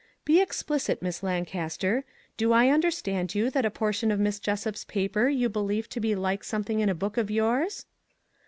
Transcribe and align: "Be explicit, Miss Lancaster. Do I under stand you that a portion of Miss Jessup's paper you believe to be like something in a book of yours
"Be 0.25 0.41
explicit, 0.41 1.03
Miss 1.03 1.21
Lancaster. 1.21 2.03
Do 2.35 2.53
I 2.53 2.71
under 2.73 2.89
stand 2.89 3.35
you 3.35 3.51
that 3.51 3.65
a 3.65 3.69
portion 3.69 4.09
of 4.09 4.19
Miss 4.19 4.39
Jessup's 4.39 4.83
paper 4.83 5.29
you 5.29 5.47
believe 5.47 5.87
to 5.89 5.99
be 5.99 6.15
like 6.15 6.43
something 6.43 6.79
in 6.79 6.89
a 6.89 6.95
book 6.95 7.17
of 7.17 7.29
yours 7.29 7.85